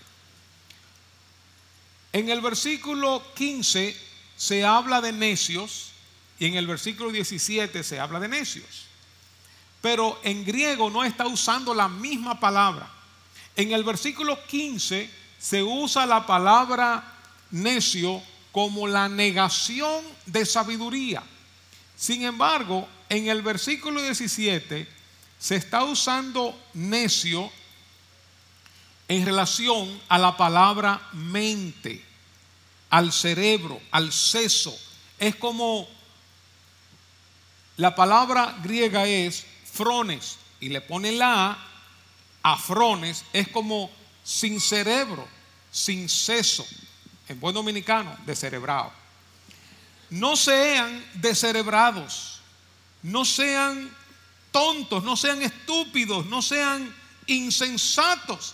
[2.14, 3.98] En el versículo 15
[4.38, 5.92] se habla de necios
[6.38, 8.86] y en el versículo 17 se habla de necios.
[9.82, 12.88] Pero en griego no está usando la misma palabra.
[13.56, 17.16] En el versículo 15 se usa la palabra
[17.50, 21.24] necio como la negación de sabiduría.
[21.96, 24.88] Sin embargo, en el versículo 17
[25.38, 27.52] se está usando necio
[29.08, 32.04] en relación a la palabra mente,
[32.90, 34.78] al cerebro, al seso.
[35.18, 35.88] Es como
[37.78, 41.70] la palabra griega es frones y le ponen la A
[42.44, 43.92] a frones, es como
[44.24, 45.28] sin cerebro,
[45.72, 46.66] sin seso,
[47.30, 48.92] en buen dominicano, descerebrado.
[50.10, 52.42] No sean descerebrados,
[53.02, 53.90] no sean
[54.52, 56.94] tontos, no sean estúpidos, no sean
[57.28, 58.54] insensatos.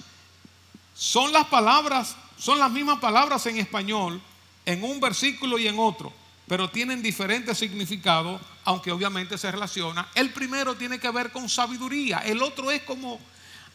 [0.94, 4.22] Son las palabras, son las mismas palabras en español
[4.66, 6.14] en un versículo y en otro
[6.48, 10.08] pero tienen diferentes significados, aunque obviamente se relaciona.
[10.14, 13.20] El primero tiene que ver con sabiduría, el otro es como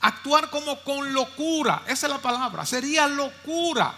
[0.01, 3.95] actuar como con locura, esa es la palabra, sería locura.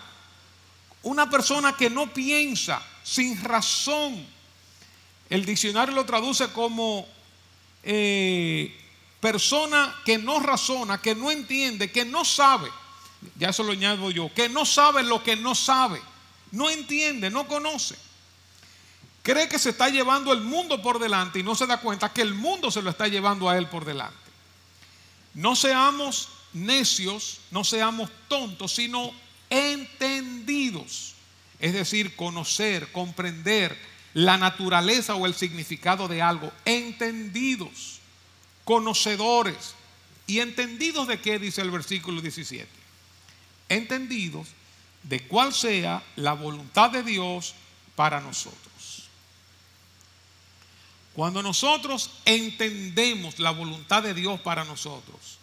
[1.03, 4.27] Una persona que no piensa sin razón.
[5.29, 7.07] El diccionario lo traduce como
[7.83, 8.77] eh,
[9.21, 12.71] persona que no razona, que no entiende, que no sabe.
[13.37, 16.01] Ya eso lo añado yo, que no sabe lo que no sabe,
[16.51, 17.97] no entiende, no conoce
[19.23, 22.23] cree que se está llevando el mundo por delante y no se da cuenta que
[22.23, 24.17] el mundo se lo está llevando a él por delante.
[25.35, 29.13] No seamos necios, no seamos tontos, sino
[29.53, 31.15] entendidos.
[31.61, 33.79] Es decir, conocer, comprender
[34.15, 36.51] la naturaleza o el significado de algo.
[36.65, 38.01] Entendidos,
[38.65, 39.75] conocedores.
[40.27, 42.67] ¿Y entendidos de qué dice el versículo 17?
[43.69, 44.49] Entendidos
[45.03, 47.55] de cuál sea la voluntad de Dios
[47.95, 49.09] para nosotros.
[51.13, 55.39] Cuando nosotros entendemos la voluntad de Dios para nosotros,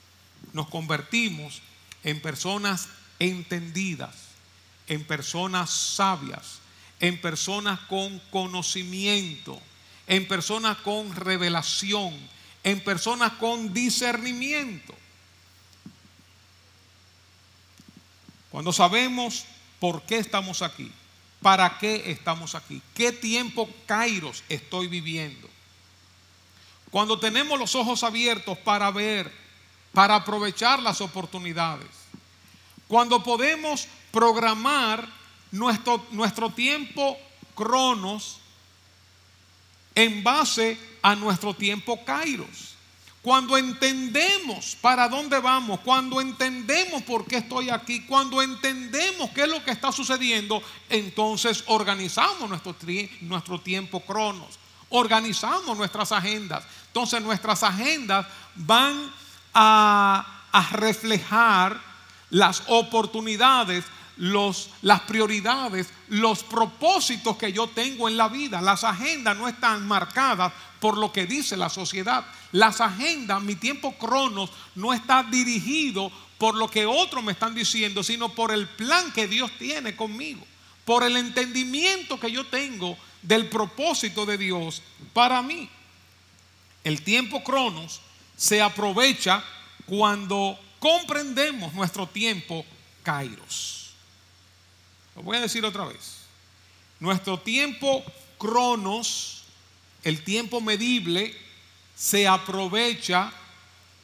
[0.54, 1.62] nos convertimos
[2.04, 4.16] en personas entendidas,
[4.88, 6.60] en personas sabias,
[7.00, 9.62] en personas con conocimiento,
[10.08, 12.18] en personas con revelación,
[12.64, 14.96] en personas con discernimiento.
[18.50, 19.46] Cuando sabemos
[19.80, 20.92] por qué estamos aquí,
[21.42, 25.48] para qué estamos aquí, qué tiempo Kairos estoy viviendo,
[26.90, 29.32] cuando tenemos los ojos abiertos para ver,
[29.94, 31.99] para aprovechar las oportunidades.
[32.90, 35.08] Cuando podemos programar
[35.52, 37.18] nuestro, nuestro tiempo
[37.54, 38.40] cronos
[39.94, 42.76] en base a nuestro tiempo kairos.
[43.22, 49.50] cuando entendemos para dónde vamos, cuando entendemos por qué estoy aquí, cuando entendemos qué es
[49.50, 52.76] lo que está sucediendo, entonces organizamos nuestro,
[53.22, 54.58] nuestro tiempo cronos,
[54.90, 56.64] organizamos nuestras agendas.
[56.88, 58.26] Entonces nuestras agendas
[58.56, 59.14] van
[59.54, 61.89] a, a reflejar
[62.30, 63.86] las oportunidades
[64.20, 68.62] los, las prioridades, los propósitos que yo tengo en la vida.
[68.62, 72.26] Las agendas no están marcadas por lo que dice la sociedad.
[72.52, 78.04] Las agendas, mi tiempo cronos, no está dirigido por lo que otros me están diciendo,
[78.04, 80.46] sino por el plan que Dios tiene conmigo,
[80.84, 84.82] por el entendimiento que yo tengo del propósito de Dios
[85.14, 85.70] para mí.
[86.84, 88.02] El tiempo cronos
[88.36, 89.44] se aprovecha
[89.86, 92.66] cuando comprendemos nuestro tiempo
[93.04, 93.92] kairos.
[95.16, 96.20] Lo voy a decir otra vez.
[97.00, 98.04] Nuestro tiempo
[98.38, 99.44] cronos,
[100.04, 101.36] el tiempo medible,
[101.96, 103.32] se aprovecha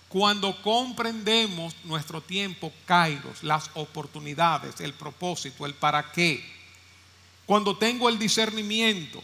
[0.10, 6.44] cuando comprendemos nuestro tiempo kairos, las oportunidades, el propósito, el para qué.
[7.46, 9.24] Cuando tengo el discernimiento.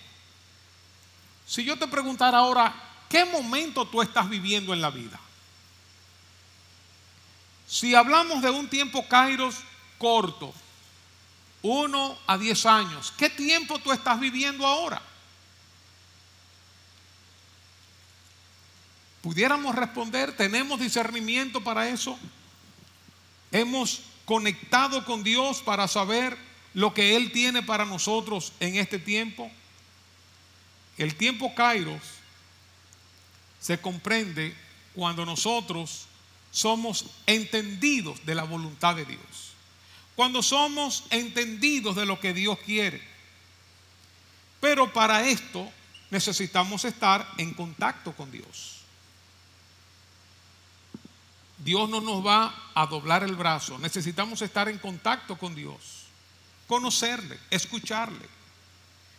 [1.45, 2.73] Si yo te preguntara ahora,
[3.09, 5.19] ¿qué momento tú estás viviendo en la vida?
[7.71, 9.55] Si hablamos de un tiempo kairos
[9.97, 10.53] corto,
[11.61, 13.13] uno a diez años.
[13.17, 15.01] ¿Qué tiempo tú estás viviendo ahora?
[19.21, 22.19] Pudiéramos responder, ¿tenemos discernimiento para eso?
[23.53, 26.37] ¿Hemos conectado con Dios para saber
[26.73, 29.49] lo que Él tiene para nosotros en este tiempo?
[30.97, 32.01] El tiempo Kairos
[33.61, 34.57] se comprende
[34.93, 36.07] cuando nosotros
[36.51, 39.51] somos entendidos de la voluntad de Dios
[40.15, 43.01] cuando somos entendidos de lo que Dios quiere.
[44.59, 45.67] Pero para esto
[46.11, 48.81] necesitamos estar en contacto con Dios.
[51.57, 53.79] Dios no nos va a doblar el brazo.
[53.79, 56.05] Necesitamos estar en contacto con Dios.
[56.67, 58.27] Conocerle, escucharle.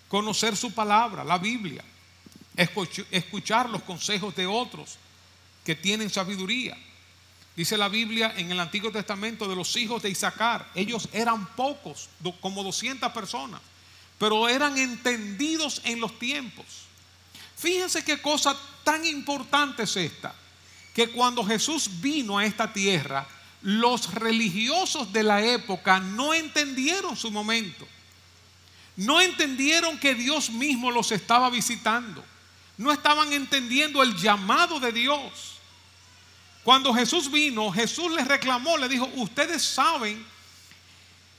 [0.09, 1.83] Conocer su palabra, la Biblia.
[2.57, 4.99] Escuchar los consejos de otros
[5.65, 6.77] que tienen sabiduría.
[7.55, 10.71] Dice la Biblia en el Antiguo Testamento de los hijos de Isaacar.
[10.75, 12.09] Ellos eran pocos,
[12.41, 13.61] como 200 personas,
[14.19, 16.65] pero eran entendidos en los tiempos.
[17.57, 20.35] Fíjense qué cosa tan importante es esta,
[20.95, 23.27] que cuando Jesús vino a esta tierra,
[23.63, 27.87] los religiosos de la época no entendieron su momento.
[28.97, 32.25] No entendieron que Dios mismo los estaba visitando.
[32.77, 35.52] No estaban entendiendo el llamado de Dios.
[36.65, 40.25] Cuando Jesús vino, Jesús les reclamó, le dijo, ustedes saben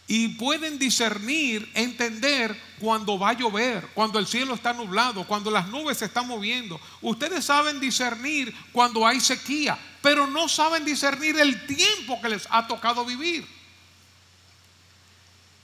[0.06, 5.68] y pueden discernir, entender cuando va a llover, cuando el cielo está nublado, cuando las
[5.70, 6.80] nubes se están moviendo.
[7.02, 12.68] Ustedes saben discernir cuando hay sequía, pero no saben discernir el tiempo que les ha
[12.68, 13.48] tocado vivir.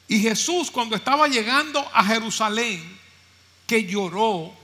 [0.07, 2.97] Y Jesús cuando estaba llegando a Jerusalén,
[3.67, 4.58] que lloró,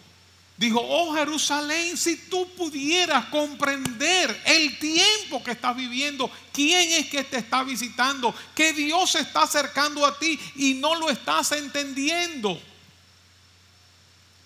[0.58, 7.26] Dijo, oh Jerusalén, si tú pudieras comprender el tiempo que estás viviendo, quién es que
[7.26, 12.58] te está visitando, que Dios se está acercando a ti y no lo estás entendiendo.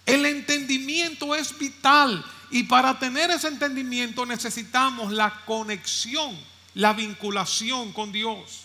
[0.03, 6.35] El entendimiento es vital y para tener ese entendimiento necesitamos la conexión,
[6.73, 8.61] la vinculación con Dios.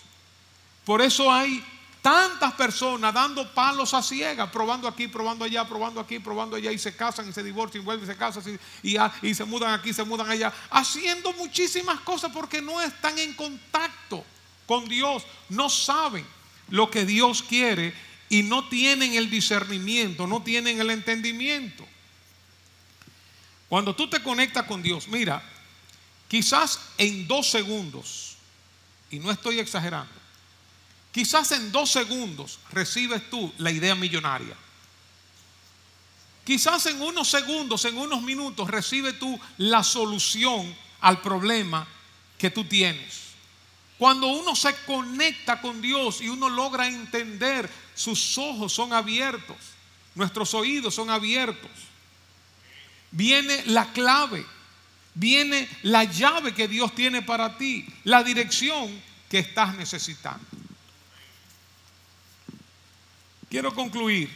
[0.86, 1.62] Por eso hay
[2.04, 6.78] Tantas personas dando palos a ciegas, probando aquí, probando allá, probando aquí, probando allá, y
[6.78, 10.04] se casan y se divorcian, vuelven y se casan y, y se mudan aquí, se
[10.04, 14.22] mudan allá, haciendo muchísimas cosas porque no están en contacto
[14.66, 16.26] con Dios, no saben
[16.68, 17.94] lo que Dios quiere
[18.28, 21.86] y no tienen el discernimiento, no tienen el entendimiento.
[23.66, 25.42] Cuando tú te conectas con Dios, mira,
[26.28, 28.36] quizás en dos segundos,
[29.10, 30.23] y no estoy exagerando,
[31.14, 34.56] Quizás en dos segundos recibes tú la idea millonaria.
[36.44, 41.86] Quizás en unos segundos, en unos minutos, recibes tú la solución al problema
[42.36, 43.20] que tú tienes.
[43.96, 49.56] Cuando uno se conecta con Dios y uno logra entender, sus ojos son abiertos,
[50.16, 51.70] nuestros oídos son abiertos.
[53.12, 54.44] Viene la clave,
[55.14, 59.00] viene la llave que Dios tiene para ti, la dirección
[59.30, 60.44] que estás necesitando.
[63.54, 64.28] Quiero concluir.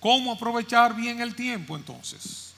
[0.00, 2.54] ¿Cómo aprovechar bien el tiempo entonces?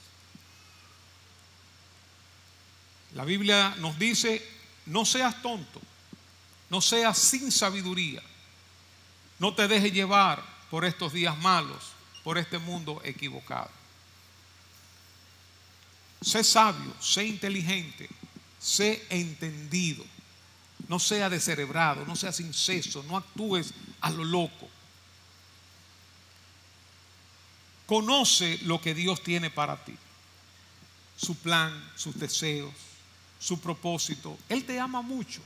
[3.13, 4.43] La Biblia nos dice,
[4.87, 5.79] no seas tonto,
[6.71, 8.23] no seas sin sabiduría,
[9.37, 11.91] no te dejes llevar por estos días malos,
[12.23, 13.69] por este mundo equivocado.
[16.19, 18.09] sé sabio, sé inteligente,
[18.57, 20.03] sé entendido.
[20.87, 24.69] No sea descerebrado, no seas inceso, no actúes a lo loco.
[27.85, 29.95] Conoce lo que Dios tiene para ti.
[31.17, 32.73] Su plan, sus deseos,
[33.39, 34.37] su propósito.
[34.49, 35.41] Él te ama mucho.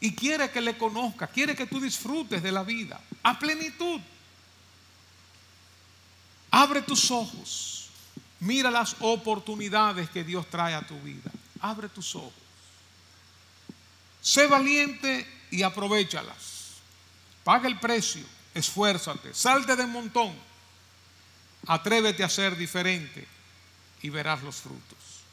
[0.00, 4.00] Y quiere que le conozca, quiere que tú disfrutes de la vida a plenitud.
[6.50, 7.90] Abre tus ojos.
[8.40, 11.30] Mira las oportunidades que Dios trae a tu vida.
[11.60, 12.39] Abre tus ojos.
[14.30, 16.76] Sé valiente y aprovechalas.
[17.42, 18.22] Paga el precio.
[18.54, 19.34] Esfuérzate.
[19.34, 20.32] Salte del montón.
[21.66, 23.26] Atrévete a ser diferente
[24.02, 25.24] y verás los frutos.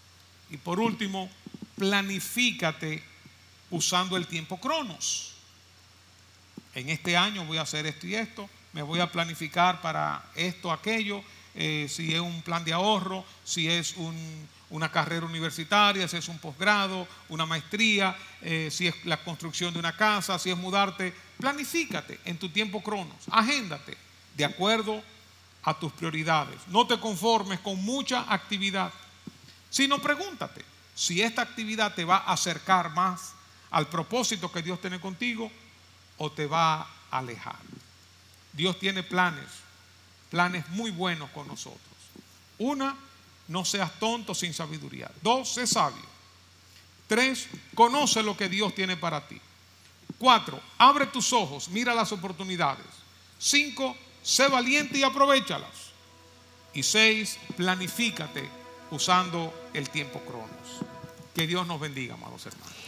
[0.50, 1.30] Y por último,
[1.78, 3.04] planifícate
[3.70, 5.34] usando el tiempo cronos.
[6.74, 10.72] En este año voy a hacer esto y esto, me voy a planificar para esto,
[10.72, 11.24] aquello,
[11.54, 13.96] eh, si es un plan de ahorro, si es
[14.70, 19.80] una carrera universitaria, si es un posgrado, una maestría, eh, si es la construcción de
[19.80, 21.14] una casa, si es mudarte.
[21.40, 23.98] Planifícate en tu tiempo cronos, agéndate
[24.36, 25.02] de acuerdo
[25.64, 26.60] a tus prioridades.
[26.68, 28.92] No te conformes con mucha actividad,
[29.70, 30.64] sino pregúntate
[30.96, 33.34] si esta actividad te va a acercar más
[33.72, 35.52] al propósito que Dios tiene contigo
[36.18, 37.60] o te va a alejar.
[38.54, 39.46] Dios tiene planes,
[40.32, 41.82] planes muy buenos con nosotros.
[42.58, 42.96] Una,
[43.48, 45.10] no seas tonto sin sabiduría.
[45.22, 46.06] Dos, sé sabio.
[47.08, 49.40] Tres, conoce lo que Dios tiene para ti.
[50.18, 52.86] Cuatro, abre tus ojos, mira las oportunidades.
[53.40, 55.92] Cinco, sé valiente y aprovechalas.
[56.74, 58.50] Y seis, planifícate
[58.92, 60.86] usando el tiempo cronos.
[61.34, 62.87] Que Dios nos bendiga, amados hermanos.